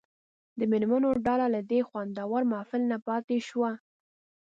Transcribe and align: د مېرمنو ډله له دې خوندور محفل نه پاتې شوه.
د 0.57 0.59
مېرمنو 0.71 1.09
ډله 1.25 1.47
له 1.55 1.61
دې 1.71 1.79
خوندور 1.87 2.41
محفل 2.51 2.81
نه 2.91 2.97
پاتې 3.07 3.37
شوه. 3.47 3.71